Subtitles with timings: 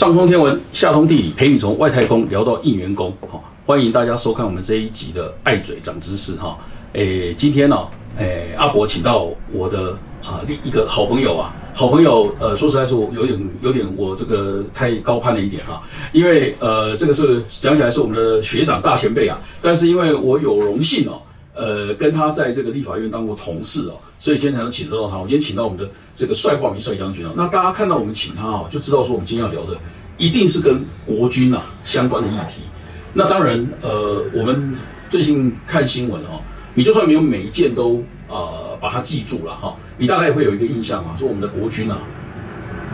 [0.00, 3.14] 上通天文，下通地理，陪你从外太空聊到应援工。
[3.28, 6.36] 哈，欢迎大家收看我们这一集的爱嘴长知识。
[6.36, 6.56] 哈，
[6.94, 7.76] 诶，今天呢，
[8.16, 9.90] 诶，阿伯请到我的
[10.24, 15.82] 啊另一个好朋友啊，好朋友，呃，说实在是我有点有点我这个太高攀了一点哈，
[16.12, 21.20] 因为呃，这个是讲起来是我们的学长大前辈啊，但是因为我有荣幸哦，
[21.60, 23.94] 呃，跟他在这个立法院当过同事哦。
[24.18, 25.16] 所以今天才能请得到他。
[25.16, 29.76] 我今天请到我们的这个帅化民帅将军啊，那大家看到我们请他啊，就知道说我们今天要聊的
[30.18, 32.62] 一定是跟国军啊相关的议题。
[33.12, 34.76] 那当然，呃，我们
[35.08, 36.40] 最近看新闻哦，
[36.74, 41.98] 你就算没有每一件都啊把它记住了哈，你大概也会有一个印象啊，说我们的国军啊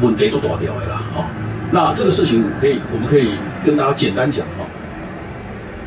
[0.00, 1.24] 稳得做多少条的啦哈。
[1.72, 3.30] 那这个事情可以，我们可以
[3.64, 4.64] 跟大家简单讲哈，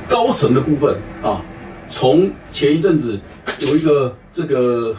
[0.09, 1.41] 高层的部分啊，
[1.89, 3.19] 从前一阵子
[3.61, 4.95] 有一个这个。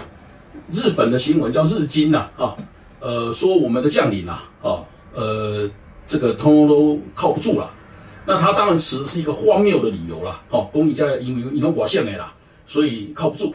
[0.72, 2.56] 日本的新闻叫日经呐，啊，
[3.00, 5.68] 呃，说我们的将领呐，啊，呃，
[6.06, 7.74] 这个通通都靠不住了。
[8.24, 12.32] 那他当然持是一个荒谬的理由了，好，公益家因为引动寡线来了，
[12.68, 13.52] 所以靠不住。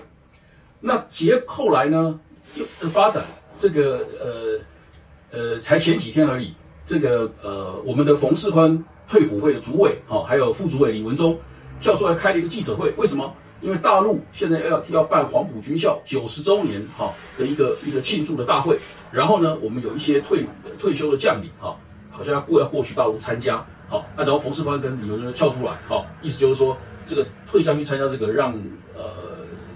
[0.81, 2.19] 那结后来呢，
[2.55, 3.23] 又发展
[3.57, 6.53] 这个呃呃，才前几天而已，
[6.85, 11.39] 这个呃，我们的冯世宽退辅会的主委，好，还有副主委李文忠
[11.79, 13.33] 跳出来开了一个记者会，为什么？
[13.61, 18.77] 因为大陆现在要要办黄埔军校九十周年哈的一个一个庆祝的大会，
[19.11, 20.45] 然后呢，我们有一些退
[20.77, 21.75] 退休的将领哈，
[22.11, 28.53] 好像要过要过去大陆参加，好，那然后冯世宽跟李文忠跳出来，好，意思就是说这个退将去参加这个，让
[28.93, 29.03] 呃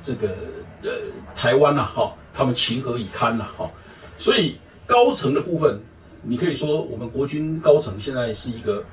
[0.04, 0.28] 这个
[0.84, 0.92] 呃
[1.36, 3.68] 台湾呐哈，他们情何以堪呐哈，
[4.18, 5.80] 所以高层的部分，
[6.22, 8.84] 你可以说我们国军高层现在是一个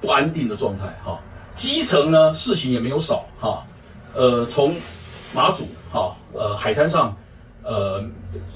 [0.00, 1.20] 不安定的状态哈，
[1.54, 3.64] 基层呢事情也没有少哈。
[4.14, 4.74] 呃，从
[5.34, 7.16] 马祖哈，呃，海滩上，
[7.62, 8.04] 呃，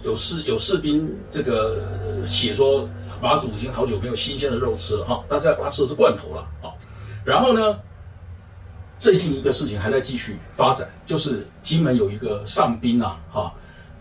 [0.03, 1.83] 有士有士兵这个
[2.27, 2.87] 写说
[3.23, 6.69] 马祖已经好久没有新鲜的肉吃了哈，但是他吃的是罐头了啊。
[7.25, 7.79] 然后呢，
[9.01, 13.55] 最近一个事情还在继续发展，就是金门有一个上兵啊，哈，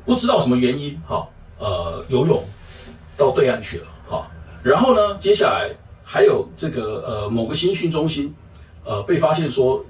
[0.05, 1.25] 不知道什么原因哈，
[1.57, 2.43] 呃，游泳
[3.15, 4.27] 到对岸去了哈。
[4.61, 5.69] 然后呢，接下来
[6.03, 8.35] 还有这个呃某个新训中心，
[8.85, 9.83] 呃，被发现说。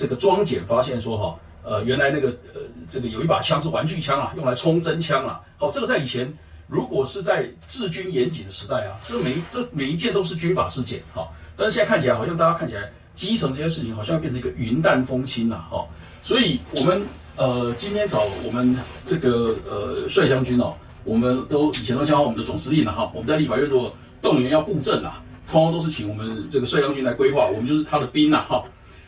[0.00, 5.40] 这个装检发现说哈，呃，原来那个呃，这个有一把枪是玩具枪啊，用来冲真枪啊。
[5.56, 6.32] 好，这个在以前
[6.68, 11.26] 如果是在治军严谨的时代啊，这每这每一件都是军法事件哈。
[11.56, 15.84] 但是现在看起来，好像大家看起来基层这些事情好像变成一个云淡风轻了哈。
[16.22, 17.02] 所以我们
[17.34, 23.10] 呃今天找我们这个呃帅将军哦，我们都以前都叫我们的总司令了哈。
[23.12, 28.62] 我们在立法院如果动员要布阵啊，通通都是请我们这个帅将军来规划，我们就是他的兵呐哈。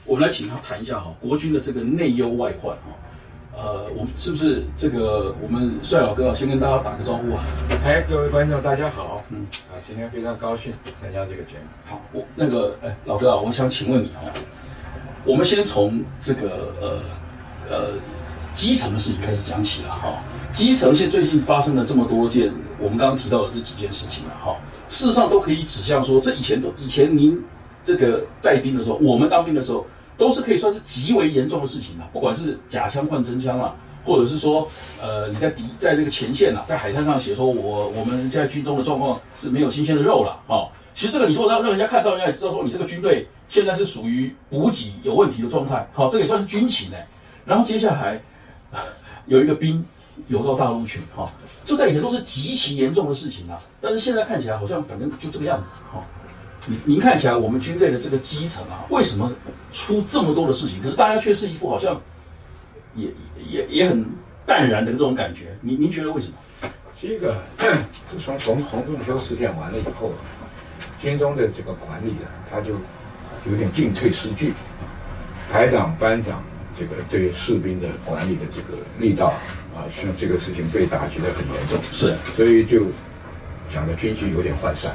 [0.06, 2.89] 我们来请他谈一下哈，国军的这个内忧外患哈，
[3.55, 7.45] 呃，我们是不是这个我们帅老哥啊，先跟大家打个招呼啊？
[7.84, 11.69] 哎，各位观众大家好，嗯，啊，今天非常高兴参加这个节目。
[11.84, 14.33] 好，我那个哎，老哥啊，我想请问你哦，
[15.25, 17.01] 我们先从这个呃
[17.69, 17.91] 呃
[18.55, 20.15] 基层的事情开始讲起了哈。
[20.53, 24.57] 基层现最近发生了这么多件，我们刚刚提到的这几件事情了哈，
[24.91, 27.43] 事实上都可以指向说，这以前都以前您
[27.83, 29.87] 这个带兵的时候，我们当兵的时候。
[30.21, 33.75] 都是可以算是极为严重的事情啊，不管是假枪换真枪啊，
[34.05, 34.69] 或者是说，
[35.01, 40.69] 呃，你在敌在这个前线啊，在海滩上写说，我我们现在军中的状况是没有新鲜的肉了啊。
[40.93, 45.89] 其实这个你如果让让人家看到，人家也知道说你这个军队现在是属于补给有问题的状态。
[45.95, 47.07] 好，这也算是军情哎。
[47.47, 48.21] 然后接下来
[49.25, 49.83] 有一个兵
[50.29, 51.31] 游到大陆去，哈，
[51.65, 53.59] 这在以前都是极其严重的事情啊。
[53.81, 56.03] 但是现在看起来好像反正就这个样子，哈。
[56.67, 59.33] 您您看起来我们军队的这个基层啊，为什么
[59.73, 60.83] 出这么多的事情？
[60.83, 61.99] 可是大家却是一副好像
[62.95, 63.09] 也
[63.49, 64.05] 也也很
[64.45, 65.57] 淡然的这种感觉。
[65.63, 66.35] 您您觉得为什么？
[67.01, 67.35] 第一个，
[68.11, 70.13] 自从红红洞修事件完了以后，
[71.01, 72.75] 军中的这个管理啊，他就
[73.51, 74.53] 有点进退失据。
[75.51, 76.45] 排长、班长
[76.78, 79.33] 这个对士兵的管理的这个力道
[79.80, 81.78] 啊，像这个事情被打击的很严重。
[81.91, 82.86] 是，所以就
[83.72, 84.94] 讲的军纪有点涣散。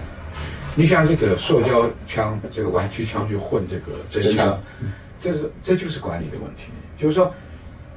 [0.75, 4.61] 你像这个塑胶枪，这个玩具枪去混这个真枪，
[5.19, 6.65] 这是这就是管理的问题。
[6.99, 7.33] 就是说，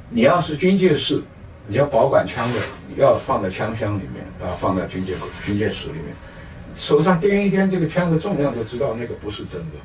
[0.08, 1.20] 你要是军械室，
[1.66, 5.14] 你要保管枪的，你要放在枪箱里面啊，放在军械
[5.44, 6.16] 军械室里面，
[6.76, 9.76] 手上掂一掂这个枪的重量，就知道那个不是真的。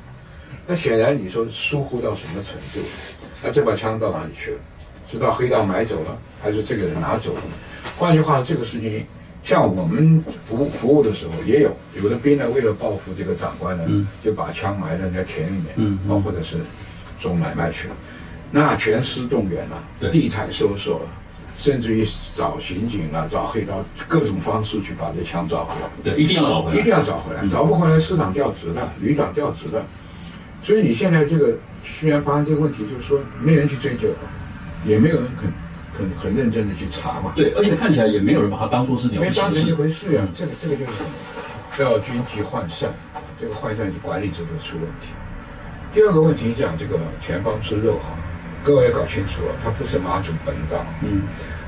[0.66, 2.80] 那显然你说疏忽到什么程度？
[3.42, 4.58] 那这把枪到哪里去了？
[5.14, 7.40] 是到黑道买走了，还是这个人拿走了？
[7.96, 9.06] 换句话说，这个事情。
[9.44, 11.70] 像我们服服务的时候，也有
[12.02, 16.56] 有的兵呢，为了报复这个长官呢，就把枪埋在人家田里面，嗯，或者是
[17.20, 17.94] 做买卖去了，
[18.50, 21.02] 那全师动员了，地毯搜索，
[21.58, 25.88] 甚至于找刑警啊，找黑道，各种方式去把这枪找回来。
[26.02, 29.84] 对，一定要找回来，一定要找回来，找不回来，市长调职了，旅长调职了。
[30.64, 34.08] 所以你现在这个虽然发生这个问题，就是说没人去追究，
[34.84, 35.52] 也没有人肯
[35.96, 37.32] 肯很认真的去查嘛。
[37.34, 39.40] 对，而且看起来也没有人把它当做是了不起的事。
[39.40, 40.22] 当成一回事呀。
[40.36, 40.92] 这个这个就是？
[41.76, 42.88] 叫军纪涣散，
[43.40, 45.08] 这个涣散管理制度出问题。
[45.92, 48.14] 第二个问题讲这个前方吃肉哈，
[48.62, 51.22] 各位要搞清楚啊，它不是马祖本岛，嗯，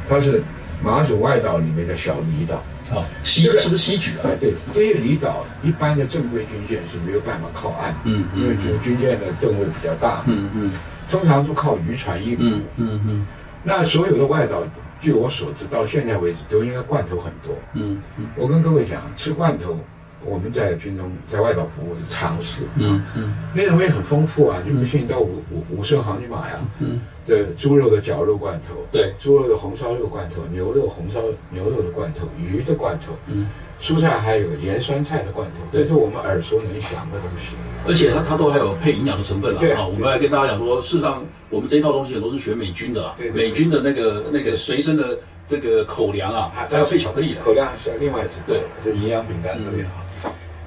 [0.09, 0.43] 它是
[0.81, 2.63] 马祖外岛里面的小离岛。
[2.89, 4.31] 啊，西是不是西举啊？
[4.41, 10.73] 对，这些离岛一般的正规军舰是没有办法靠岸，嗯，因为军军舰的吨位比较大，嗯嗯，
[11.11, 13.27] 通常都靠渔船运嗯，嗯嗯，
[13.63, 14.63] 那所有的外岛，
[15.01, 19.79] 据我所知，到现在为止都应该罐头很多，嗯嗯，我跟各位讲，吃罐头。
[20.25, 31.21] 我们在军中在外岛服务是常事，嗯嗯，内容也很丰富啊，你不信到五五五色行去买呀，嗯，这猪肉的绞肉罐头，对，猪肉的红烧肉罐头，牛肉红烧
[31.51, 33.47] 牛肉的罐头，鱼的罐头，嗯，
[33.81, 37.55] 蔬菜还有盐酸菜的罐头，这是我们耳熟能详的东西，
[37.87, 39.73] 而且它它都还有配营养的成分了，对。
[39.73, 49.89] 啊，我们来跟大家讲说，事实上我们这一套东西很多是学美军的，对，美军的那个那个随身的这个口粮啊，还要配巧克力的，口粮是另外一种，对，就营养饼干之类的。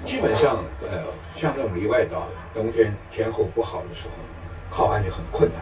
[0.06, 1.04] 基本上，呃，
[1.40, 4.12] 像这种离外岛，冬天天候不好的时候，
[4.70, 5.62] 靠岸就很困难。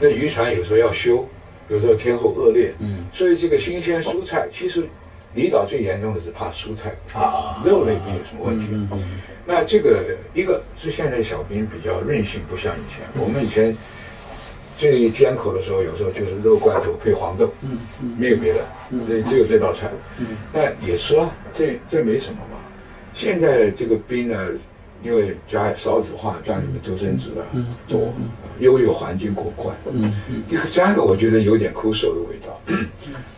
[0.00, 1.26] 那渔船有时候要修，
[1.68, 2.72] 有时候天候恶劣。
[2.78, 4.86] 嗯，所以这个新鲜蔬菜，其实
[5.34, 8.66] 离岛最严重的是怕蔬菜啊，肉类没有什么问题。
[9.44, 13.04] 那这个一个是现在小兵比较任性，不像以前。
[13.20, 13.76] 我们以前
[14.78, 17.78] 最艰苦的时候，有时候就是肉罐头配黄豆，嗯，
[18.18, 18.60] 没有别的，
[19.08, 19.90] 对，只有这道菜。
[20.18, 22.51] 嗯，那也吃啊，这这没什么嘛。
[23.14, 24.48] 现在这个冰呢，
[25.02, 27.42] 因为家少子化，家里面独生子啊
[27.88, 28.12] 多，
[28.58, 29.76] 又有环境过关。
[29.92, 30.42] 嗯嗯。
[30.48, 32.60] 第三个，我觉得有点抠手的味道。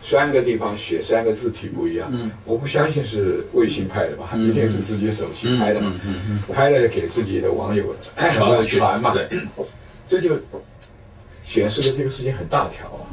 [0.03, 2.09] 三个地方写三个字体不一样。
[2.13, 2.31] 嗯。
[2.45, 4.29] 我不相信是卫星拍的吧？
[4.35, 5.81] 一定是自己手机拍的。
[6.53, 7.95] 拍了给自己的网友
[8.31, 9.13] 传传嘛。
[9.13, 9.27] 对。
[10.07, 10.37] 这就
[11.43, 13.09] 显示了这个事情很大条啊。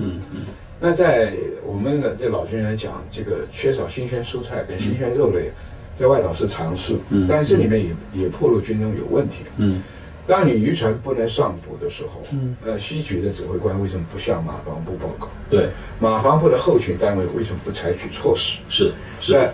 [0.79, 1.33] 那在
[1.65, 5.51] 我们的这老军来讲，这个缺少新鲜蔬菜跟新鲜肉类。
[5.99, 6.97] 在外岛是常事，
[7.29, 9.45] 但是这里面也也暴露军中有问题。
[9.59, 9.83] 嗯，
[10.27, 15.29] 当你渔船不能上捕的时候，嗯，呃，西局的指挥官为什么不向马防部报告？
[15.51, 15.69] 对，
[16.01, 18.59] 马防部的后勤单位为什么不采取措施？
[18.69, 19.51] 是是，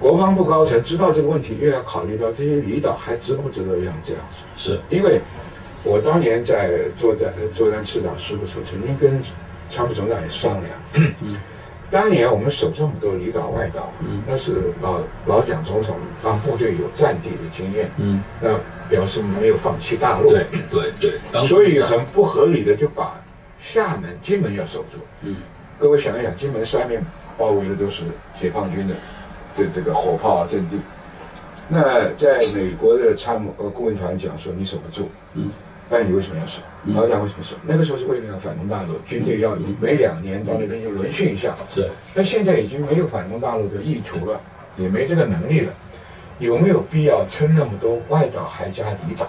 [0.00, 4.22] 国防部高层知道这个问题，又要考虑到这些离岛还值不值得让这样
[4.56, 4.72] 子？
[4.72, 5.20] 是因为
[5.84, 9.22] 我当年在作战作战次长师的时候，曾经跟
[9.70, 11.14] 参谋总长也商量。
[11.90, 13.92] 当年我们守这么多里岛外岛，
[14.26, 18.48] 那是老老蒋总统让部队有战地的经验，嗯，那
[18.88, 23.14] 表示没有放弃大陆，对对对，所以很不合理的就把
[23.60, 25.36] 厦门、金门要守住，嗯，
[25.78, 27.00] 各位想一想，金门三面
[27.38, 28.02] 包围的都是
[28.40, 28.94] 解放军的
[29.56, 30.76] 的这个火炮啊阵地，
[31.68, 35.50] 那在美国的参谋呃顾问团讲说你守不住，嗯。
[35.88, 36.58] 那你为什么要守？
[36.86, 37.54] 老蒋为什么守？
[37.62, 41.54] 那个时候是为了要反攻大陆，军队要每两年到那边就轮训一下。
[41.72, 41.88] 是。
[42.12, 44.40] 那现在已经没有反攻大陆的意图了，
[44.76, 45.72] 也没这个能力了，
[46.40, 49.28] 有没有必要撑那么多外岛还加离岛？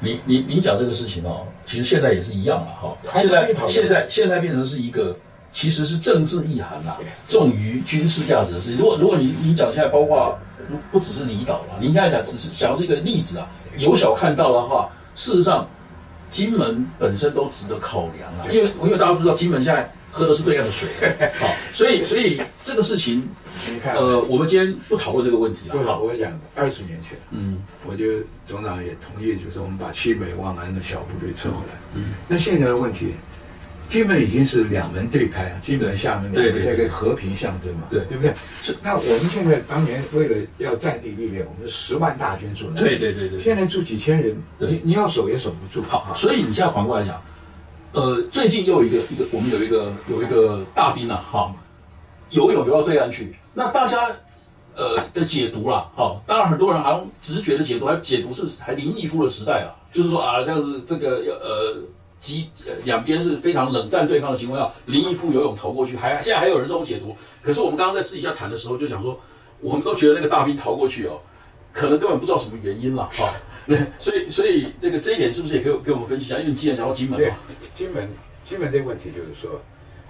[0.00, 2.96] 你你你讲这个事情哦，其实现在也是一样了哈。
[3.20, 5.14] 现在现在现在变成是一个
[5.50, 6.96] 其实是政治意涵呐，
[7.28, 8.78] 重于军事价值的事情。
[8.78, 10.38] 如果如果你你讲现在包括
[10.90, 15.68] 不只是离岛了，你应该讲只是想要是一个例子啊，由小看到的话，事实上。
[16.32, 20.88] 金门本身都值得考量啊，因为因为大家都知道金门现在喝的是对岸的水，
[21.38, 23.28] 好，所以所以这个事情，
[23.68, 25.82] 你看，呃，我们今天不讨论这个问题了。
[25.84, 28.04] 好，我讲二十年前，嗯，我就
[28.46, 31.74] 总长也同意，就是我们把西北望安的小部队撤回来。
[31.94, 33.14] 嗯，那现在的问题。
[33.92, 38.32] 基本已经是两门对开啊，基本厦门这个和平象征嘛，对对不对？
[38.62, 38.74] 是。
[38.82, 43.42] 那我们现在当年为了要占地历练，我们是十万大军驻，对对对对。
[43.42, 45.86] 现在住几千人，你你要守也守不住。
[45.86, 47.22] 好，所以你现在反过来讲，
[47.92, 51.54] 呃，最近又有一个一个，我们有一个有一个大兵啊，哈，
[52.30, 54.10] 游泳游到对岸去，那大家
[54.74, 61.76] 呃的解读啦，哈，当然很多人好像直觉的解读，还解读是还林毅夫的时代啊，就是说啊，这样子这个要呃。
[62.22, 62.48] 机
[62.84, 67.16] 两边是非常冷战对抗的情况下，林毅夫游泳逃过去，还现在还有人这种解读。
[67.42, 69.20] 可是我们刚刚在私底下谈的时候，就讲说，
[69.60, 71.20] 我们都觉得那个大兵逃过去哦，
[71.72, 73.28] 可能根本不知道什么原因了哈。
[73.98, 76.38] 所以所以这个这一点是不是也给给我们分析一下？
[76.38, 77.28] 因为你既然讲到金门嘛，
[77.76, 78.08] 金门
[78.48, 79.60] 金门这个问题就是说，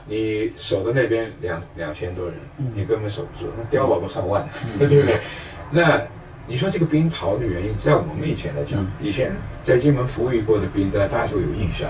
[0.06, 2.34] 你守的那边两两千多人，
[2.76, 4.46] 你根本守不住，那碉堡都上万，
[4.78, 5.18] 对不对？
[5.70, 6.00] 那。
[6.46, 9.32] 你说这个兵逃的原因，在我们以前来讲，以前
[9.64, 11.88] 在金门服役过的兵，大家都有印象。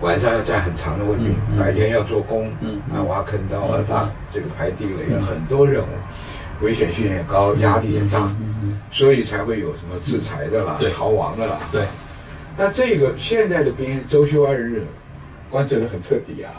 [0.00, 2.48] 晚上要站很长的卫兵，白天要做工，
[2.90, 8.34] 啊，挖坑道啊，打这个排地雷，有很多任务，危险性也高，压力也大，
[8.90, 11.58] 所以才会有什么制裁的啦，逃亡的啦。
[11.70, 11.84] 对，
[12.56, 14.86] 那这个现在的兵周休二日，
[15.50, 16.50] 关注的很彻底啊。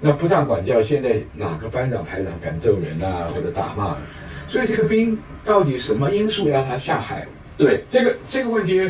[0.00, 3.94] 那不当管教，现在哪个班长排长敢揍人啊，或者打骂？
[4.52, 7.26] 所以这个兵到底什么因素让他下海？
[7.56, 8.82] 对，这个这个问题，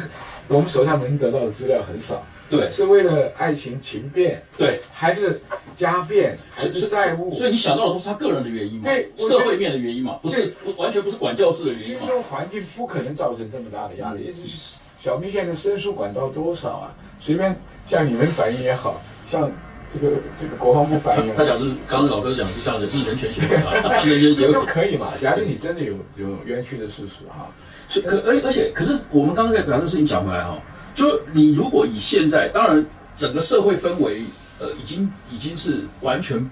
[0.48, 2.20] 我们手上能得到的资料很少。
[2.50, 5.40] 对，是为了爱情情变，对，还是
[5.76, 7.32] 家变，还是债务？
[7.32, 8.82] 所以你想到的都是他个人的原因嘛？
[8.82, 10.18] 对，社会面的原因嘛？
[10.20, 12.00] 不是，完全不是管教式的原因嘛？
[12.08, 14.34] 这种环境不可能造成这么大的压力。
[15.00, 16.92] 小明现在申诉管道多少啊？
[17.20, 17.54] 随便
[17.86, 19.48] 像你们反映也好像
[19.92, 23.56] 这个这个国防部反映，他讲是刚刚老哥讲是像人 人权协会，
[24.08, 25.08] 人权协会都可以嘛？
[25.20, 27.48] 假如你真的有有冤屈的事实哈，
[27.88, 30.58] 是可而而且可是我们刚刚在讲的事情讲回来哈。
[30.94, 32.84] 就你如果以现在，当然
[33.16, 34.20] 整个社会氛围，
[34.60, 36.50] 呃，已经已经是完全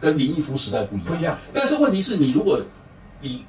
[0.00, 1.06] 跟林毅夫时代不一样。
[1.08, 1.36] 不一样。
[1.52, 2.60] 但是问题是你如果
[3.20, 3.44] 你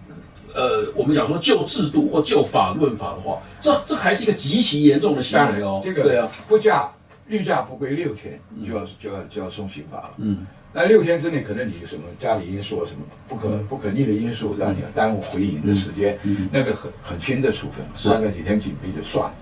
[0.56, 5.82] 呃，我们讲说就制度或就法论法的话，这这还是一个极其严重的行为哦。
[5.84, 6.92] 这个对啊，不驾
[7.28, 10.14] 御驾不归六天，就要就要就要送刑罚了。
[10.18, 10.46] 嗯。
[10.74, 16.20] 那六天之内，可能你什么家里因素什么不可不可逆的因素，让你耽误回营的时间，
[16.52, 19.34] 那个很很轻的处分，关个几天警备就算了。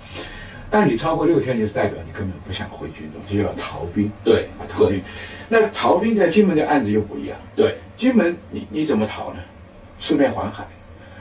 [0.70, 4.10] 但你超过六天，就是代表你根本不想回军中，就要逃兵。
[4.24, 5.01] 对，啊，逃兵。
[5.50, 7.38] 那逃兵在金门的案子又不一样。
[7.56, 9.39] 对，金门你你怎么逃呢？
[10.00, 10.65] 四面环海。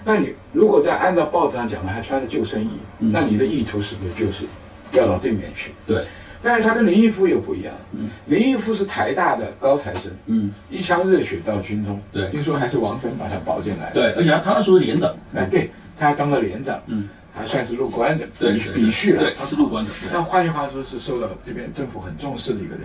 [0.05, 4.45] 那你如果在按照报纸上讲的，还穿着救生衣，那你的意图是不是就是
[4.93, 5.73] 要到对面去？
[5.87, 6.05] 对。
[6.45, 7.75] 但是他跟林毅夫又不一样。
[7.93, 8.11] 嗯。
[8.27, 10.13] 林毅夫是台大的高材生。
[10.27, 10.53] 嗯。
[10.71, 11.99] 一腔热血到军中。
[12.13, 12.29] 对。
[12.29, 13.91] 听说还是王森把他保进来。
[13.93, 15.13] 对，而且他那时候是连长。
[15.35, 16.79] 哎，对，他还当了连长。
[16.87, 17.09] 嗯。
[17.37, 19.21] 还算是入关的，对，比序了。
[19.21, 19.91] 对，他是入关的。
[20.13, 22.83] 那换句话说，是受到这边政府很重视的一个人。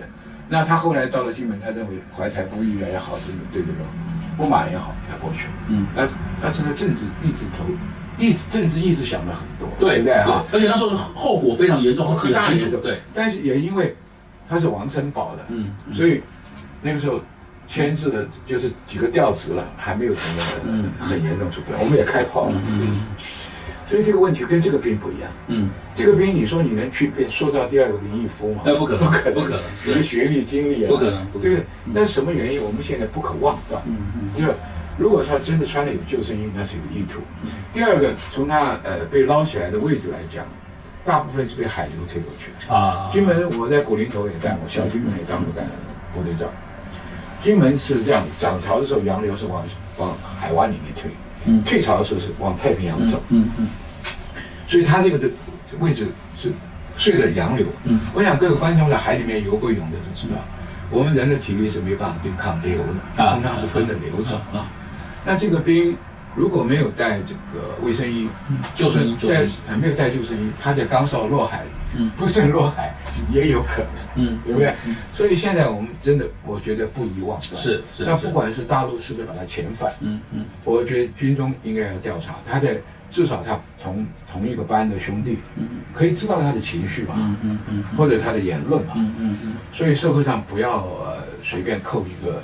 [0.48, 3.78] 那他后来到了金门，他认为怀才不遇也好，是对这个
[4.36, 5.46] 不满也好，才过去。
[5.68, 6.08] 嗯，但
[6.42, 7.62] 但是呢政治一直投，
[8.20, 10.44] 意志政治意识想的很多，对不对哈？
[10.52, 12.76] 而且那时候是后果非常严重，很清楚。
[12.76, 13.96] 对，但是也因为
[14.48, 16.20] 他是王森保的，嗯，所以
[16.82, 17.20] 那个时候
[17.66, 22.62] 牵制的就是几个调职了，还没有成功嗯很严重出不来，我们也开炮了。
[22.68, 23.00] 嗯。
[23.88, 25.28] 所以这个问题跟这个兵不一样。
[25.48, 28.62] 嗯，这个兵你说你能去变塑造第二个林毅夫吗？
[28.64, 29.60] 那不可能，不可能，不可能。
[29.84, 31.66] 你的学历、经历啊，不可能，对不对？
[31.86, 32.62] 那是什么原因？
[32.62, 33.82] 我们现在不可忘断。
[33.88, 34.30] 嗯嗯。
[34.38, 34.54] 就是
[35.00, 37.20] 如果他真的穿了有救生衣，那是有意图。
[37.72, 40.44] 第二个，从他呃被捞起来的位置来讲，
[41.06, 42.76] 大部分是被海流推过去的。
[42.76, 43.08] 啊。
[43.10, 45.64] 金门我在古林头也干过，小金门也当过干
[46.14, 46.46] 部队长。
[47.42, 49.64] 金门是这样，涨潮的时候洋流是往
[49.96, 51.10] 往海湾里面推。
[51.46, 53.22] 嗯，退潮的时候是往太平洋走。
[53.30, 53.68] 嗯嗯，
[54.68, 55.30] 所以他这个的
[55.78, 56.52] 位置是
[56.98, 57.66] 顺着洋流。
[57.84, 60.34] 嗯，我想各位观众在海里面游过泳的都知道，
[60.90, 64.68] 我们人的体力是没办法对抗流的，通常是跟着流走啊。
[65.24, 65.96] 那这个兵
[66.36, 68.28] 如果没有带这个卫生衣、
[68.74, 69.46] 救生衣，在
[69.76, 71.64] 没有带救生衣，他在刚上落海，
[71.96, 72.94] 嗯，不慎落海
[73.32, 74.00] 也有可能。
[74.16, 74.74] 嗯，对不对？
[75.14, 78.04] 所以现在我们真的，我觉得不遗忘是是。
[78.04, 82.76] 那不管是大陆是不是把他遣返，嗯嗯，我觉得军中应该要调查他在，
[83.10, 89.52] 至少他同同一个班的兄弟，嗯嗯，可以知道他的情绪吧，嗯嗯嗯，或者他的言论吧，嗯嗯嗯。
[89.72, 90.88] 所以社会上不要
[91.44, 92.42] 随便扣一个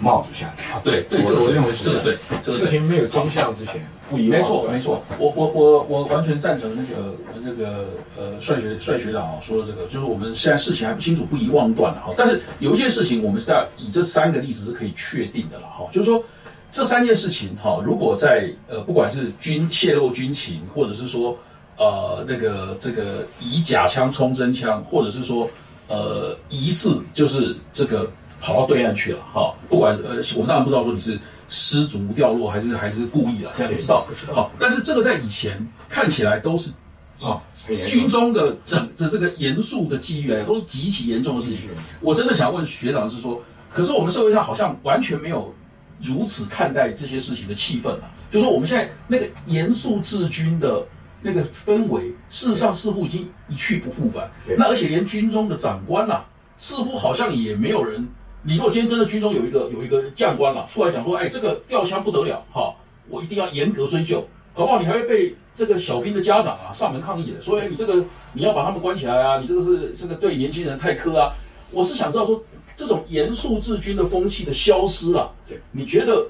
[0.00, 0.72] 帽子下去。
[0.72, 3.86] 啊，对对，这个我认为是对，这个事情没有真相之前。
[4.08, 7.12] 没错，没错，我我我我完全赞成那个
[7.42, 7.86] 那个
[8.16, 12.14] 呃帅学帅学长说的这个，就是我们现在事情还不清楚，不宜妄断了哈。
[12.16, 16.22] 但是有一件事情，我们是在以这三个例子是可以确定的了哈，就是说
[16.70, 21.36] 这三件事情哈，如果在呃不管是军泄露军情，或者是说
[21.76, 25.50] 呃那个这个以假枪充真枪，或者是说
[25.88, 28.08] 呃疑似就是这个
[28.40, 31.18] 跑到对岸去了哈，不管呃我们当然不知道说你是。
[31.48, 34.04] 失足掉落还是还是故意的，现在不知道。
[34.34, 36.72] 好，但是这个在以前看起来都是
[37.20, 37.40] 啊，
[37.86, 41.60] 军中的整的这个严肃的纪律来都是极其严重的事情。
[42.00, 43.40] 我真的想问学长是说，
[43.72, 45.54] 可是我们社会上好像完全没有
[46.02, 50.84] 如此看待这些事情的气氛啊，就是说我们现在那个严肃治军的
[51.22, 54.28] 那个氛围，事实上似乎已经一去不复返。
[54.58, 56.24] 那而且连军中的长官呐，
[56.58, 58.04] 似乎好像也没有人。
[58.46, 62.72] 你如果今天真的军中有一个有一个将官了出来讲说，哎，这个吊枪不得了，哈，
[63.08, 64.24] 我一定要严格追究，
[64.54, 71.32] 搞不好你还会被这个小兵的家长啊上门抗议的，说，哎，你这个你要把他们关起来啊，你这个是这个对年轻人太苛啊。
[71.72, 72.40] 我是想知道说，
[72.76, 75.28] 这种严肃治军的风气的消失了，
[75.72, 76.24] 你觉得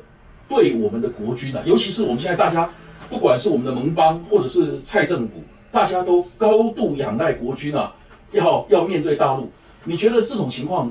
[0.49, 2.67] 对我们的国军啊，尤其是我们现在大家，
[3.11, 7.95] 不管是我们的盟邦或者是蔡政府，大家都高度仰赖国军啊，
[8.31, 9.51] 要要面对大陆。
[9.85, 10.91] 你觉得这种情况，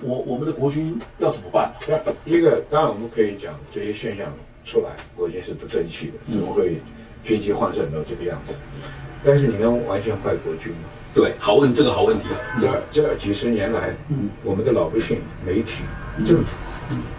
[0.00, 1.72] 我我们的国军要怎么办
[2.24, 4.26] 一个当然我们可以讲这些现象
[4.64, 6.80] 出来，国军是不争气的，怎么会
[7.22, 8.54] 军机换胜到这个样子？
[9.22, 10.88] 但是你能完全怪国军吗？
[11.14, 12.74] 对，好问这个好问题啊。
[12.90, 13.94] 这这几十年来，
[14.42, 15.84] 我们的老百姓、媒体、
[16.26, 16.46] 政府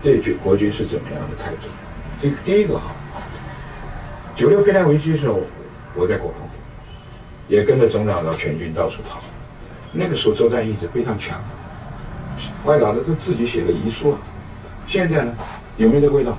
[0.02, 1.70] 对军国军是怎么样的态度？
[2.22, 2.92] 这个第一个哈，
[4.36, 5.40] 九六飞弹危机的时候，
[5.96, 6.48] 我在国防部，
[7.48, 9.22] 也跟着总长到全军到处跑。
[9.92, 11.40] 那个时候作战意志非常强，
[12.66, 14.18] 外岛的都自己写的遗书啊。
[14.88, 15.34] 现在呢，
[15.78, 16.38] 有没有这个味道？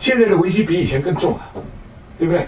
[0.00, 1.42] 现在的危机比以前更重啊，
[2.18, 2.46] 对不对？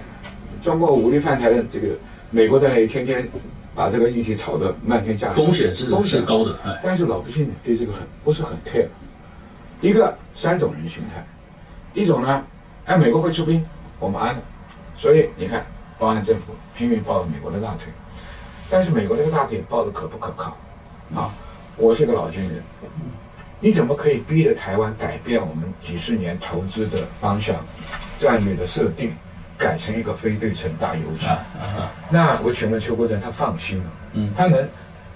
[0.63, 1.89] 中国武力犯台的这个
[2.31, 3.27] 美国在那里天天
[3.75, 8.87] 把这个议题炒得漫天下，风险是风险高的，哎，但是老百姓对这个很不是很 care。
[9.81, 11.25] 一个三种人心态，
[11.95, 12.45] 一种呢，
[12.85, 13.65] 哎，美国会出兵，
[13.99, 14.43] 我们安了，
[14.99, 15.65] 所以你看，
[15.99, 17.91] 包含政府拼命抱着美国的大腿，
[18.69, 20.57] 但是美国那个大腿抱的可不可靠？
[21.15, 21.33] 啊，
[21.81, 22.63] 我是个老军人，
[23.59, 27.57] 你怎么可以逼着台湾改变我们几十年投资的方向、
[28.19, 29.15] 战略的设定，
[29.57, 31.25] 改成一个非对称大游击？
[31.25, 33.85] 啊啊那我请问邱国正，他放心吗？
[34.13, 34.69] 嗯他能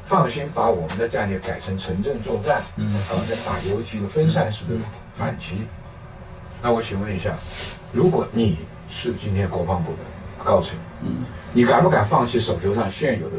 [0.07, 4.71] 放心把我们的战略改成城镇作战，嗯搞成打游击的分散式的
[5.19, 5.67] 反击？
[6.63, 7.37] 那我请问一下，
[7.93, 8.57] 如果你
[8.89, 9.99] 是今天国防部的
[10.43, 10.71] 高层，
[11.03, 13.37] 嗯你敢不敢放弃手头上现有的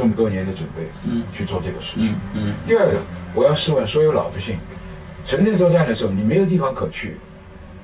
[0.00, 2.14] 这么多年的准备，嗯去做这个事情？
[2.32, 2.96] 嗯嗯第二个，
[3.34, 4.56] 我要试问所有老百姓，
[5.26, 7.18] 城镇作战的时候，你没有地方可去，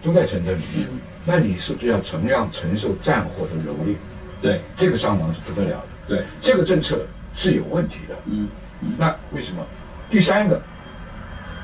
[0.02, 0.88] 都在城镇里面，
[1.26, 3.96] 那你是不是要同样承受战火的蹂躏？
[4.40, 5.86] 对这个伤亡是不得了的。
[6.08, 7.00] 对，这个政策
[7.34, 8.16] 是有问题的。
[8.24, 8.48] 嗯
[8.96, 9.62] 那为什么？
[10.08, 10.58] 第三个，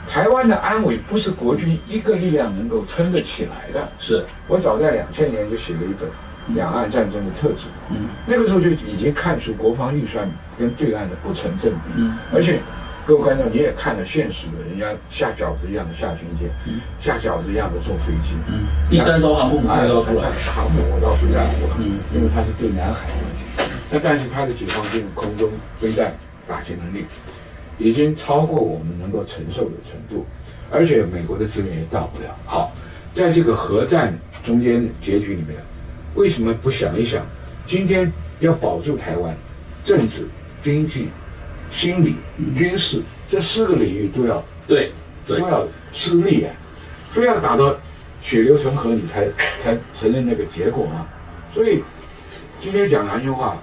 [0.06, 3.88] 台湾的安危不是国军一个力量能够撑得起来的。
[3.99, 6.06] 是，我早在两千年就写了一本
[6.49, 7.55] 《两岸战争的特质》，
[7.91, 8.09] 嗯。
[8.27, 12.17] 那个时候就已经看出国防预算跟对岸的不成正比，嗯。
[12.35, 12.61] 而且
[13.07, 16.81] 各位观众你也看了现实的，人家下饺子一样的下军舰，嗯。
[17.00, 21.99] 下饺子一样的坐飞机，嗯，第三艘航空母舰要出来，航母我倒不在乎了，嗯。
[22.15, 23.73] 因为它是对南海的问题。
[23.91, 26.13] 那但是它的解放军空中飞弹
[26.49, 27.05] 打击能力
[27.78, 30.25] 已经超过我们能够承受的程度，
[30.71, 32.35] 而且美国的资源也到不了。
[32.47, 32.73] 好，
[33.15, 35.59] 在这个核战中间结局里面，
[36.15, 37.25] 为什么不想一想，
[37.67, 39.35] 今天要保住台湾，
[39.85, 40.27] 政治、
[40.63, 41.09] 经济、
[41.71, 42.17] 心理、
[42.57, 44.93] 军事这四个领域都要对
[45.27, 46.55] 对都要吃力啊，
[47.11, 47.75] 非要打到
[48.23, 49.27] 血流成河，你才
[49.61, 51.07] 才承认那个结果吗？
[51.55, 51.83] 所以
[52.61, 53.57] 今天讲良心话，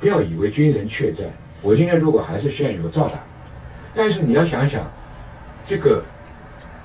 [0.00, 1.26] 不要以为军人怯战。
[1.62, 3.18] 我今天如果还是现有照打，
[3.94, 4.82] 但是你要想想，
[5.66, 6.04] 这个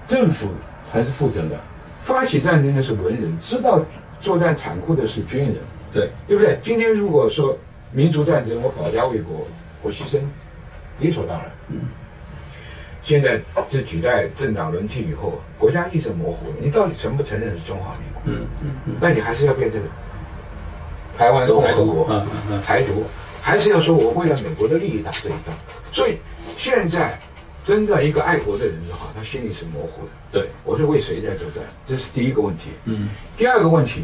[0.07, 0.47] 政府
[0.91, 1.59] 才是负责的，
[2.03, 3.83] 发起战争的是文人，知道
[4.21, 5.55] 作战残酷的是军人，
[5.91, 6.59] 对，对不对？
[6.63, 7.57] 今天如果说
[7.91, 9.45] 民族战争，我保家卫国，
[9.81, 10.19] 我牺牲，
[10.99, 11.51] 理所当然。
[11.69, 11.79] 嗯
[13.03, 18.21] 现在这几代政党轮替以后，国家意识模糊了，你到底承不承认是中华民国？
[18.25, 19.81] 嗯嗯嗯，那你还是要变成
[21.17, 23.03] 台湾共和国嗯嗯嗯台独，
[23.41, 25.55] 还是要说我为了美国的利益打这一仗？
[25.91, 26.19] 所以
[26.59, 27.19] 现在
[27.63, 30.11] 真的一个爱国的人的话，他心里是模糊的。
[30.31, 31.63] 对，我是为谁在作战？
[31.87, 32.69] 这是第一个问题。
[32.85, 34.01] 嗯第二个问题，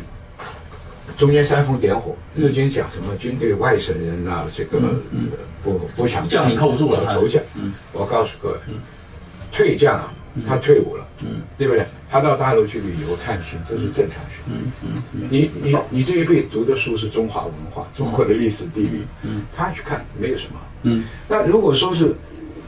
[1.18, 4.90] 中间煽风点火，日军讲什么军队外省人啊，这个、呃
[5.64, 7.42] 不不想将领靠不住了投降。
[7.56, 8.58] 嗯我告诉各位，
[9.52, 10.14] 退将啊，
[10.48, 11.84] 他退伍了，嗯对不对？
[12.10, 14.38] 他到大陆去旅游探亲，这是正常事。
[14.46, 20.60] 嗯嗯你你你这一辈子读的书是中华文化，中国的历史地理，嗯他去看没有什么。
[20.84, 22.16] 嗯那如果说是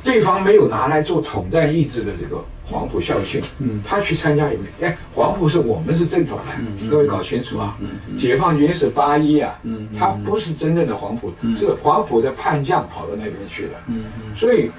[0.03, 3.81] 对方没有拿来做统战意志的这个黄埔校训，嗯。
[3.85, 7.77] 他去参加也没，哎，黄埔是我们是正统的，各位搞清楚啊，
[8.17, 9.99] 解放军是八一啊，嗯嗯。
[9.99, 14.05] 他不是真正的黄埔，是黄埔的叛将跑到那边去了，嗯
[14.37, 14.71] 所以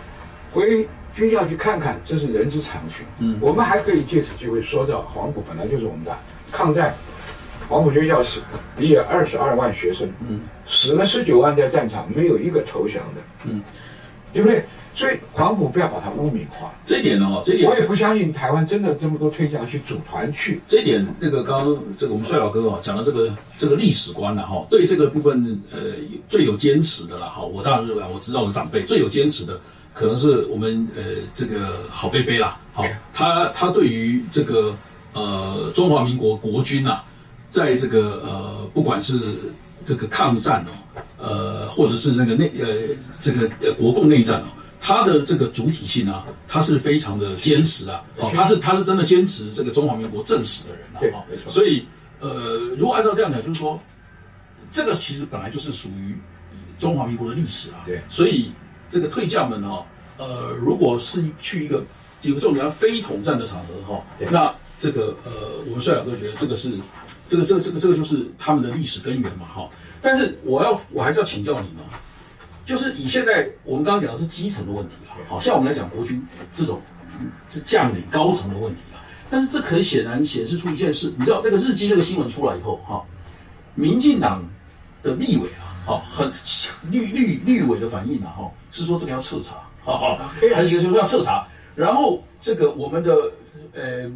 [0.53, 3.05] 回军校去看看，这是人之常情。
[3.19, 3.37] 嗯。
[3.41, 6.17] 我们还可以借此机会说到黄埔本来就是我们的
[6.51, 6.95] 抗战，
[7.69, 8.41] 黄埔军校是
[8.77, 10.41] 毕业二十二万学生，嗯。
[10.67, 13.61] 死了十九万在战场，没有一个投降的，嗯，
[14.33, 14.65] 对不对？
[14.95, 16.71] 所以黄埔不要把它污名化。
[16.85, 20.61] 这一点呢，这一点我也不相信台湾真的这么多退将去组团去。
[20.67, 25.79] 这一点，那个刚刚这个我们帅老哥哦讲到这个这个历史观了哈，对这个部分呃
[26.29, 29.59] 最有坚持的了哈，我当然认为我知道我的长辈最有坚持的，
[29.95, 34.75] 可能是我们呃这个郝贝贝啦，好，他他对于这个
[35.15, 37.01] 呃中华民国国军呐、
[37.49, 39.19] 在这个呃不管是
[39.85, 40.73] 这个抗战哦，
[41.19, 42.67] 呃或者是那个内呃
[43.21, 44.47] 这个呃国共内战哦。
[44.81, 51.51] 他的这个主体性啊，他是非常的坚持啊，好、他是他是真的坚持这个中华民国正史的人对啊，哈没错。
[51.51, 51.87] 所以
[52.19, 53.79] 呃，如果按照这样讲，就是说，
[54.71, 56.17] 这个其实本来就是属于
[56.79, 58.01] 中华民国的历史啊，对。
[58.09, 58.53] 所以
[58.89, 61.85] 这个退将们哈、呃，如果是去一个
[62.23, 65.31] 有这种叫非统战的场合哈，那这个呃，
[65.69, 66.73] 我们帅老哥觉得这个是
[67.29, 69.69] 这个这个这个这个就是他们的历史根源嘛哈。
[70.03, 71.83] 但是我要我还是要请教你呢，
[72.65, 76.81] 就是以现在我们刚刚讲的是基层的问题了，好像我们来讲国军这种
[77.49, 79.01] 是将领高层的问题了。
[79.29, 83.03] 但是这可显然显示出一件事，你知道这个日记这个新闻出来以后哈，
[83.75, 84.45] 民进党
[85.03, 86.31] 的立委啊，好很
[86.91, 93.15] 绿绿绿委的反应啊哈，是说这个要彻查，哈哈，还是一个说要彻查，然后这个我们的
[93.73, 94.11] 呃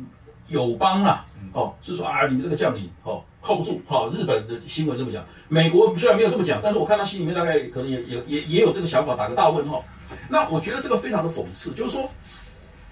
[0.48, 3.22] 友邦啊，哦是说啊你们这个将领哦。
[3.44, 9.84] 靠不住，好，日本的新闻这么讲，美国虽然没有这么讲，但是我看他心里面大概可能也也也也有这个想法，打个大问号。
[10.30, 12.08] 那我觉得这个非常的讽刺，就是说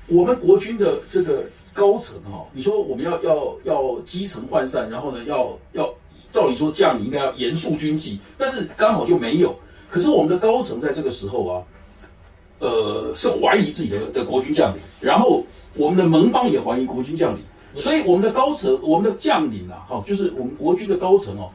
[0.09, 5.89] 我们国军的这个高层哈，你说我们要要要基层涣散，然后呢要要
[6.31, 9.59] 照理说将领应该要严肃军纪，但是刚好就没有。
[9.89, 11.63] 可是我们的高层在这个时候啊，
[12.59, 15.43] 呃，是怀疑自己的的国军将领，然后
[15.77, 17.43] 我们的盟邦也怀疑国军将领。
[17.75, 21.51] 所以我们的高层，我们的将领啊，哈，就是我们国军的高层哦。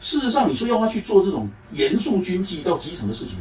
[0.00, 3.36] 事实上，你说要他去做这种严肃军纪到基层的事情，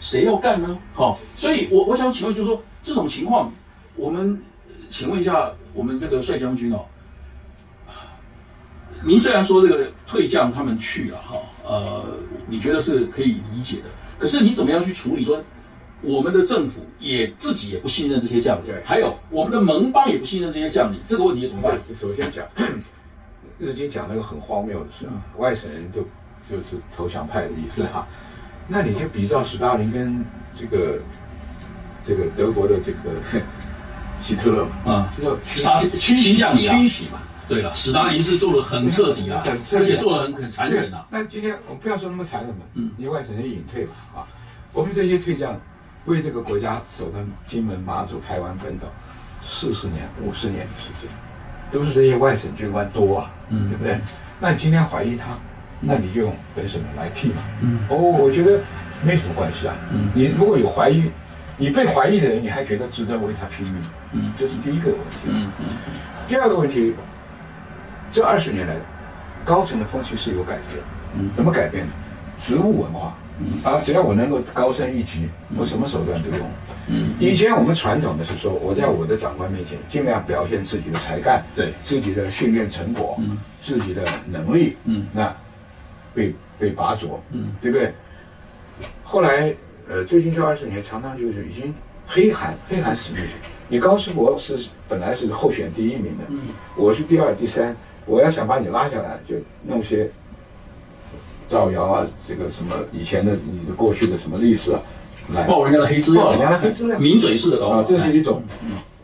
[0.00, 0.76] 谁要干呢？
[0.92, 3.50] 好，所以我我想请问，就是说这种情况，
[3.94, 4.42] 我们
[4.88, 6.84] 请问一下我们这个帅将军哦。
[9.04, 12.04] 您虽然说这个退将他们去了哈，呃，
[12.48, 13.84] 你觉得是可以理解的，
[14.18, 15.40] 可是你怎么样去处理说？
[16.06, 21.76] 我们的政府也自己也不信任这些将领，还有我们的盟邦也不信任这些将领，这个问题怎么办？
[22.00, 22.46] 首先讲，
[23.58, 26.02] 日军讲那个很荒谬的事啊，外省人就
[26.48, 28.06] 就是投降派的意思哈，
[28.68, 30.24] 那你就比照斯大林跟
[30.56, 31.00] 这个
[32.06, 33.42] 这个德国的这个
[34.22, 37.18] 希特勒嘛啊，叫杀清洗将领清洗嘛。
[37.48, 39.42] 对了，斯大林是做的很彻底啊，
[39.72, 41.04] 而且做的很很残忍啊。
[41.10, 44.26] 那今天我们不要说那么残忍嘛，嗯，你外省人隐退嘛啊，
[44.72, 45.60] 我们这些退将。
[46.06, 48.86] 为这个国家守的金门、马祖、台湾奋斗
[49.44, 51.10] 四十年、五十年的时间，
[51.70, 53.98] 都是这些外省军官多啊，嗯，对不对？
[54.40, 55.26] 那你今天怀疑他，
[55.80, 57.42] 那你就用本省人来替嘛。
[57.60, 58.60] 嗯，哦，我觉得
[59.02, 59.74] 没什么关系啊。
[59.92, 61.10] 嗯，你如果有怀疑，
[61.56, 63.82] 你被怀疑的人，你还觉得值得为他拼命？
[64.12, 65.28] 嗯，这是第一个问题。
[65.28, 65.64] 嗯嗯。
[66.28, 66.94] 第二个问题，
[68.12, 68.76] 这二十年来，
[69.44, 70.82] 高层的风气是有改变。
[71.18, 71.92] 嗯，怎么改变呢？
[72.38, 73.14] 职务文化。
[73.62, 76.46] 啊，只要我能够高升一级，我什么手段都用。
[76.88, 85.34] 嗯，以前我们传统的是说，我在我的长官面前尽量表现自己的才干，对，自己的训练成果，嗯，自己的能力，嗯，那
[86.14, 87.92] 被被拔擢，嗯，对不对？
[89.02, 89.54] 后来，
[89.88, 91.74] 呃，最近这二十年，常常就是已经
[92.06, 93.20] 黑函黑函实力，
[93.68, 96.40] 你高世博是本来是候选第一名的，嗯，
[96.76, 100.10] 我是第二、第三，我要想把你拉下来，就弄些。
[101.48, 104.80] 造谣啊，这个什么以前的你的过去的什么历史啊，
[105.32, 108.42] 来爆人家的黑资料，人家的黑资料，名嘴式的搞啊，这是一种，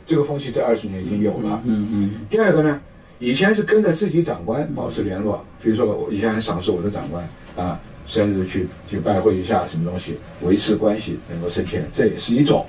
[0.06, 1.60] 这个风气在二十年已经有了。
[1.64, 2.14] 嗯嗯。
[2.28, 2.80] 第二个呢，
[3.18, 12.66] 以前是跟着自己长官保持联络，比如说我以前还赏识我的长官啊，生日去去拜会一下什么东西，维持关系能够升迁，这也是一种。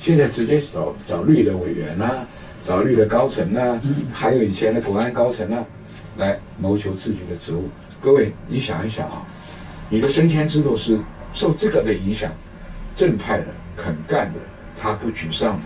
[0.00, 2.10] 现在直接找找绿的委员呐，
[2.66, 3.80] 找绿的高层呐，
[4.12, 5.64] 还有以前的国安高层呐，
[6.18, 7.64] 来谋求自己的职务。
[8.04, 9.22] 各位，你想一想啊，
[9.88, 10.98] 你的升迁制度是
[11.32, 12.30] 受这个的影响，
[12.94, 13.46] 正派的、
[13.78, 14.40] 肯干的，
[14.78, 15.64] 他不沮丧吗？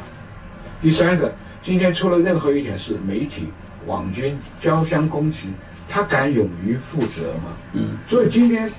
[0.80, 3.48] 第三个，今天出了任何一点事，媒体、
[3.88, 5.48] 网军交相攻击，
[5.88, 7.56] 他敢勇于负责吗？
[7.72, 7.98] 嗯。
[8.06, 8.70] 所以今天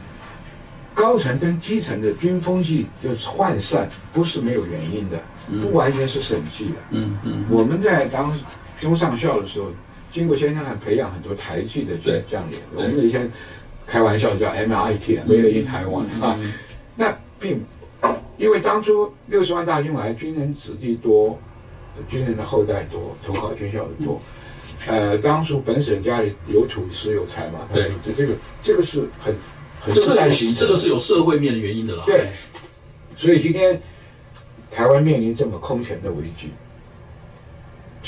[0.94, 5.20] 高层跟基层的军风气就是涣散，不是没有原因的，
[5.62, 6.76] 不完全是审计的。
[6.92, 7.44] 嗯嗯。
[7.50, 8.34] 我们在当
[8.80, 9.70] 中上校的时候。
[10.20, 11.96] 经过先生还培养很多台籍的
[12.30, 13.32] 将领，我们以前
[13.88, 16.38] 开玩笑叫 MIT，为了一台湾啊。
[16.94, 17.64] 那并
[18.38, 21.40] 因为当初六十万大军来，军人子弟多，
[22.10, 24.22] 军人的后代多，投考军校的多。
[24.88, 29.34] 呃，当初本省家里有土石有财嘛，对，这这个这个是很
[29.80, 32.04] 很自然型，这个是有社会面的原因的啦。
[32.06, 32.28] 对，
[33.16, 33.82] 所以今天
[34.70, 36.50] 台湾面临这么空前的危机。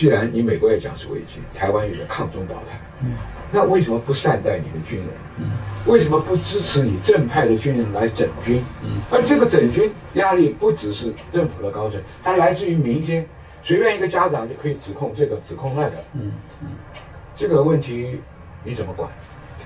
[0.02, 3.14] 既然你美国也讲是危机，台湾也在抗中保台，嗯，
[3.52, 5.08] 那为什么不善待你的军人？
[5.38, 5.52] 嗯，
[5.86, 8.64] 为什么不支持你正派的军人来整军？
[8.82, 13.24] 嗯，而这个整军压力不只是政府的高层，它来自于民间，
[13.64, 16.32] 随便一个家长就可以指控这个指控那个，嗯
[16.64, 16.70] 嗯，
[17.36, 18.20] 这个问题
[18.64, 19.08] 你怎么管？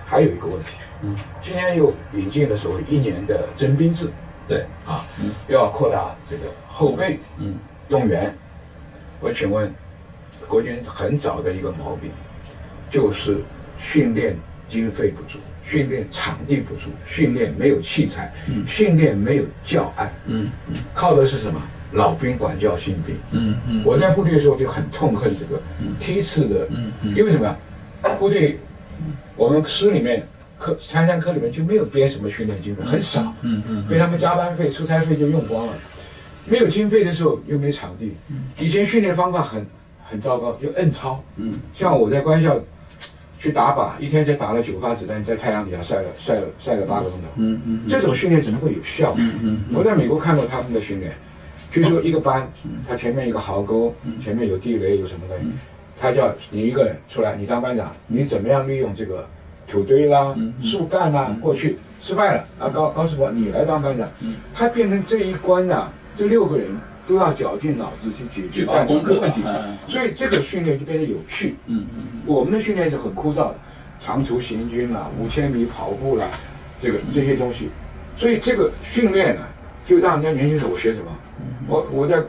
[0.06, 4.10] 还有一个问题，嗯，今天又引进了所谓一年的征兵制，
[4.50, 5.02] 对，啊，
[5.48, 7.56] 又要扩大这个后备，嗯，
[7.88, 8.36] 动员，
[9.22, 9.74] 我请问。
[10.48, 12.12] 国军很早的一个毛病，
[12.92, 13.38] 就是
[13.82, 14.36] 训练
[14.70, 18.66] 经费不足，训练场地不足，训练没有器材，嗯。
[18.68, 20.50] 训练没有教案，嗯，
[20.94, 21.62] 靠的是什么？
[21.92, 23.16] 老兵管教新兵。
[23.32, 23.84] 嗯嗯。
[23.86, 25.62] 我在部队的时候就很痛恨这个
[26.00, 27.16] 梯次的，嗯嗯。
[27.16, 27.56] 因为什么？
[28.20, 28.60] 部队
[29.36, 30.26] 我们师里面
[30.60, 35.74] 科参山科里面就没有编什么训练经费，很少，嗯嗯被他们加班费、出差费就用光了。
[36.48, 38.16] 没有经费的时候又没场地，
[38.60, 39.66] 以前训练方法很
[40.10, 41.22] 很糟糕，就摁操。
[41.36, 41.60] 嗯。
[41.76, 42.58] 像我在官校
[43.40, 47.28] 去打靶，一天才打了九发子弹，在太阳底下晒了晒了晒了八个钟头。
[47.36, 49.14] 嗯嗯这种训练怎么会有效？
[49.18, 51.14] 嗯嗯我在美国看过他们的训练，
[51.72, 52.48] 比如说一个班，
[52.88, 55.36] 他前面一个壕沟，前面有地雷，有什么的，
[56.00, 59.28] 他叫你一个人出来，你当班长，你怎么样利用这个
[59.68, 61.78] 土堆啦、树干啦过去？
[62.02, 64.08] 失败了啊，高高师傅，你来当班长，
[64.54, 66.68] 他变成这一关呐、这六个人
[67.08, 69.42] 都要绞尽脑汁去解决战争的问题。
[69.46, 71.56] 嗯， 所以这个训练就变得有趣。
[71.68, 73.56] 嗯嗯我们的训练是很枯燥的，
[74.04, 76.28] 长途行军啦、五千米跑步啦，
[76.82, 77.70] 这个这些东西，
[78.18, 79.42] 所以这个训练呢，
[79.86, 81.12] 就让人家年轻人我学什么？
[81.68, 82.22] 我我在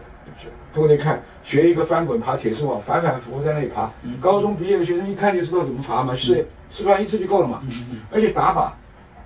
[0.73, 3.91] 部队看学一个翻滚爬铁丝网，反反复复在那里爬。
[4.21, 7.63] 高中毕业的学生一看就知道怎么爬嘛，示示范一次就够了嘛。
[8.11, 8.71] 而且打靶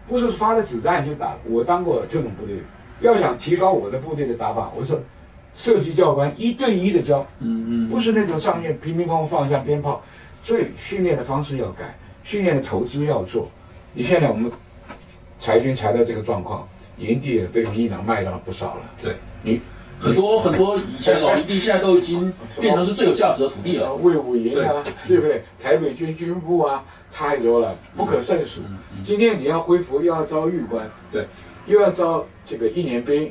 [0.08, 2.62] 不是发的子弹就打，我当过这种部队，
[3.00, 5.00] 要想提高我的部队的打靶，我说
[5.61, 10.03] 射击教官一对一的教，嗯嗯不是那种上面乒乒乓乓放下鞭炮，
[10.42, 11.94] 所以训练的方式要改，
[12.25, 13.46] 训练的投资要做。
[13.92, 14.51] 你现在我们
[15.38, 18.81] 裁军裁到这个状况，营地也被民进党卖了不少了。
[19.03, 19.61] 对，你
[20.01, 23.94] 很多很多以前老营地现在都已经 变成是最有价值的土地了。
[23.96, 25.42] 魏武营啊，对不对？
[25.62, 28.62] 台北军军部啊，太多了，不可胜数。
[29.05, 31.27] 今天你要恢复，又要招狱官，对，
[31.66, 33.31] 又要招这个一年兵，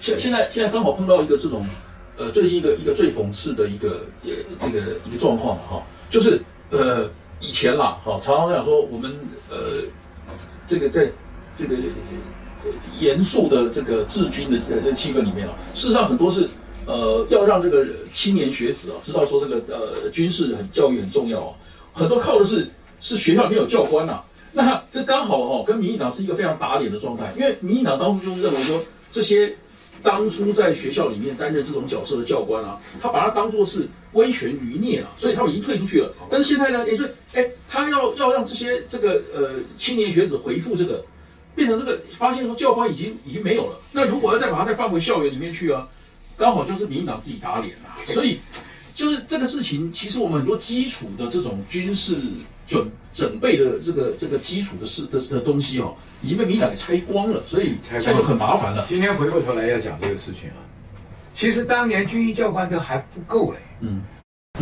[0.00, 1.64] 现现在现在刚好碰到一个这种，
[2.16, 7.08] 呃，最近一个一个最讽刺的一个呃这个一个状况哈、就是呃
[7.40, 9.10] 以前啦哈、常常讲说我们
[9.50, 9.82] 呃
[10.66, 11.10] 这个在
[11.56, 11.76] 这个
[12.98, 16.48] 严肃的这个治军的这个气氛里面啊，事实上很多是
[16.86, 21.54] 呃要让这个青年学子啊知道说这个呃军事很教育很重要啊，
[21.92, 22.66] 很多靠的是
[23.00, 24.24] 是学校里面有教官呐、啊。
[24.52, 28.80] 那这刚好哈、跟民进党是一个非常打脸的状态，因为民进党当初就是认为说
[29.12, 29.54] 这些
[30.02, 36.12] 当初在学校里面担任这种角色的教官啊，他把他当作是威权余孽啊，所以他们已经退出去了。
[36.30, 41.04] 但是现在呢，也是哎，他要要让这些这个呃青年学子回复这个，
[41.54, 43.80] 变成这个发现说教官已经已经没有了。
[43.92, 45.88] 那如果要再把他再放回校园里面去啊，
[46.36, 47.98] 刚好就是民进党自己打脸啊。
[48.04, 48.38] 所以
[48.94, 52.16] 就是这个事情，其实我们很多基础的这种军事
[52.66, 58.00] 准准备的这个这个基础的事的的东西哦，已经被民进党给拆光了，所以拆光了。
[58.02, 58.84] 现在就很麻烦了。
[58.86, 60.60] 今天回过头来要讲这个事情啊，
[61.34, 63.58] 其实当年军医教官都还不够嘞。
[63.80, 64.02] 嗯，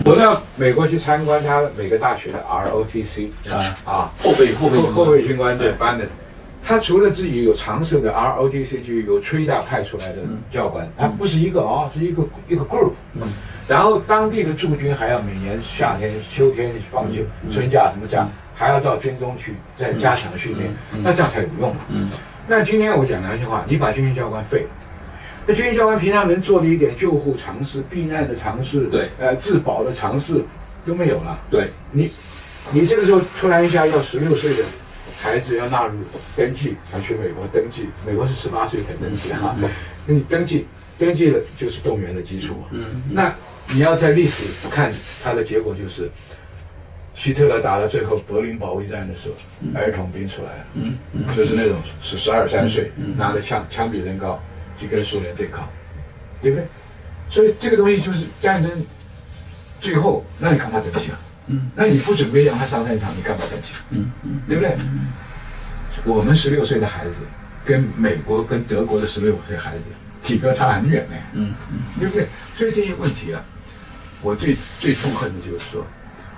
[0.04, 3.58] 我到美国去参观他每个大学的 ROTC 啊。
[3.84, 6.06] 啊，后备后备后后备军官队对班的，
[6.62, 10.18] 他除了自己有常设的 ROTC，就有吹大派出来的
[10.52, 12.92] 教官，他不是一个啊，是一个一个 group。
[13.66, 17.18] 然后当地的驻军还要每年夏天、秋天放假、
[17.50, 21.82] 春假什么假，还要到军中去再加强训练，那这样才有用嘛。
[21.90, 22.08] 嗯。
[22.46, 24.68] 那今天我讲良心话，你把军训教官废了，
[25.46, 29.10] 那军训教官平常能做的一点救护常识、避难的常识，对。
[29.18, 30.44] 呃，自保的常识
[30.84, 31.38] 都没有了。
[31.50, 32.12] 对，你，
[32.70, 34.64] 你这个时候突然一下要十六岁的
[35.20, 35.94] 孩子要纳入
[36.36, 39.68] 登记，要去美国登记，美国是十八岁才登记哈，那
[40.06, 40.66] 你登记
[40.98, 42.68] 登记了就是动员的基础啊。
[42.72, 43.02] 嗯。
[43.10, 43.34] 那
[43.68, 46.10] 你要在历史看它的结果就是，
[47.14, 54.42] 希特勒打到最后柏林保卫战的时候，儿童兵出来了，嗯嗯就是那种十十二三岁拿着枪枪比人高
[54.78, 55.68] 去跟苏联对抗，
[56.42, 56.66] 对不对？
[57.30, 58.70] 所以这个东西就是战争
[59.80, 61.18] 最后，那你干嘛登记啊？
[61.46, 63.68] 嗯那你不准备让他上战场，你干嘛登记？
[63.90, 64.76] 嗯嗯对不对？
[66.04, 67.12] 我们十六岁的孩子
[67.64, 69.84] 跟美国跟德国的十六岁孩子
[70.22, 72.26] 体格差很远呢，嗯嗯对不对？
[72.56, 73.40] 所以这些问题啊，
[74.20, 75.86] 我最最痛恨的就是说，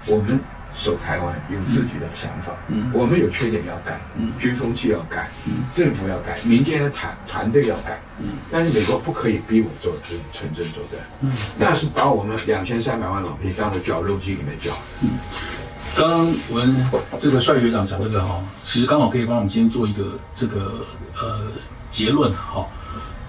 [0.07, 0.39] 我们
[0.79, 2.91] 守台湾有自己的想法，嗯。
[2.93, 4.33] 我们有缺点要改，嗯。
[4.39, 5.65] 军风气要改，嗯。
[5.75, 8.39] 政府要改，民间的团团队要改，嗯。
[8.51, 11.33] 但是美国不可以逼我做这纯正作战，嗯。
[11.59, 14.73] 那是把我们两千三百万老兵当做绞肉机里面绞。
[15.03, 15.11] 嗯。
[15.97, 16.87] 刚刚我们
[17.19, 20.85] 这个帅学长讲这个哈，其实刚好可以帮我们今天做一个这个
[21.15, 21.47] 呃
[21.91, 22.67] 结论哈，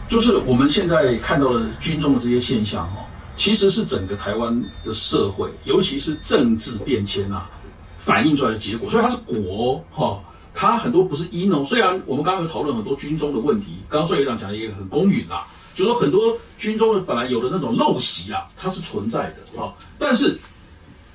[0.10, 3.06] 就是我们现在看到的军中的这些现象哈，
[3.38, 7.50] 其实是整个台湾的社会，尤其是政治变迁啊，
[7.98, 8.90] 反映出来的结果。
[8.90, 10.22] 所以它是果哈，
[10.54, 11.64] 它很多不是因哦。
[11.64, 20.38] 虽然我们刚刚有讨论很多军中的问题，刚刚帅学长讲的也很公允啦，就是说很多军中的本来有的那种陋习啊，它是存在的啊，但是。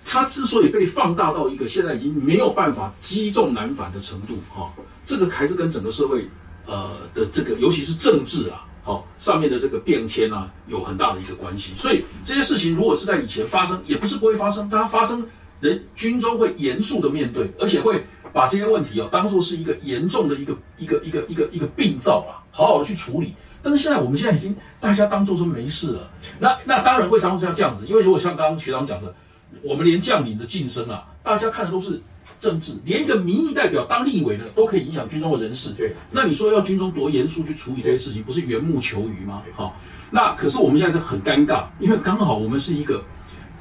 [0.05, 4.69] 它之所以被放大到一个现在已经没有办法击中难返的程度，哈、
[5.07, 6.29] 这个还是跟整个社会
[6.67, 11.73] 呃的这个，尤其是政治啊，好、上面的这个变迁啊，有很大的一个关系。
[11.77, 15.25] 所以这些事情如果是在以前发生，也不是不会发生，它发生，
[15.61, 23.35] 人军中会严肃的面对，而且会把这些问题啊当做是一个严重的一个一个一个一个一个病灶啊，好好的去处理。
[23.63, 29.15] 但是现在我们现在已经大家当做说没事了，那那当然会当做像这样子，因为如果像刚刚学长讲的，
[29.63, 32.03] 我们连将领的晋升啊，大家看的都是。
[32.43, 35.95] 政治连一个民意代表当立委的都可以影响军中的人事，对。
[36.11, 39.45] 那你说要军中多严肃去处理这些事情，不是缘木求鱼吗？
[39.55, 39.79] 好，
[40.11, 43.05] 那可是我们现在是很尴尬，因为刚好我们是一个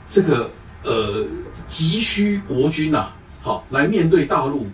[0.10, 0.50] 这个
[0.84, 1.24] 呃
[1.68, 3.10] 急需国军呐，
[3.44, 4.66] 好来面对大陆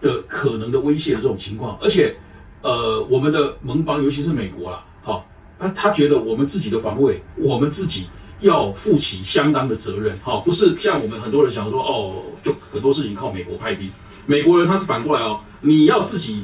[0.00, 2.14] 的可能的威胁的这种情况，而且
[2.62, 5.26] 呃我们的盟邦尤其是美国啊，好，
[5.58, 8.06] 那他觉得我们自己的防卫，我们自己。
[8.40, 13.90] 要负起相当的责任，哈，不是像我们很多人想说，哦，就很多事情靠美国派兵。
[14.26, 16.42] 美国人他是反过来哦，你要自己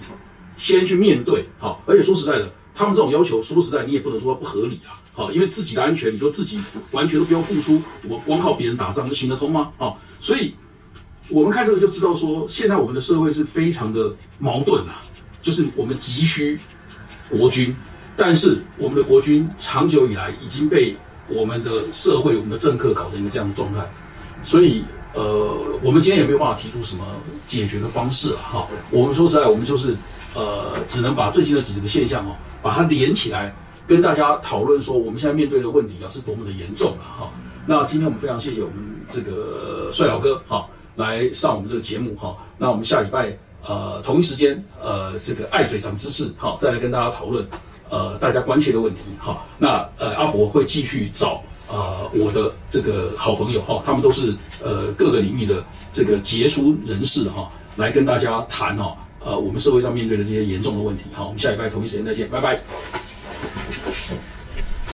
[0.56, 9.72] 先去面对，好，而且说实在的，他们这种要求，说实在你也不能说不合理啊，好，因为自己的安全，你说自己完全都不用付出，我光靠别人打仗就行得通吗？
[9.78, 10.54] 好，所以
[11.28, 15.02] 我们看这个就知道说，现在我们的社会是非常的矛盾啊，
[15.40, 16.59] 就是我们急需
[17.30, 17.74] 国军，
[18.16, 20.94] 但是我们的国军长久以来已经被。
[21.28, 23.84] 我们的社会，我们的政客搞成一个这样的状态，
[24.42, 24.84] 所以
[25.14, 27.04] 呃，我们今天也没有办法提出什么
[27.46, 28.68] 解决的方式了哈。
[28.90, 29.96] 我们说实在，我们就是
[30.34, 33.54] 呃，只能把最近的几个现象哦，把它连起来，
[33.86, 37.30] 跟大家讨论说，我们现在面对的问题啊是多么的严重了哈。
[37.66, 38.76] 那今天我们非常谢谢我们
[39.10, 42.36] 这个帅老哥哈，来上我们这个节目哈。
[42.58, 43.36] 那我们下礼拜
[43.66, 47.44] 呃同一时间呃这个爱嘴长知识好，再来跟大家讨论。
[47.88, 62.61] 呃，大家关切的问题，哈，那呃，阿伯会继续找呃我的这个好朋友哈，他们都是呃各个领域的这个杰出人士哈，来跟大家谈哈，呃，我们社会上面对的这些严重的问题，好，我们下礼拜同一时间再见，拜拜。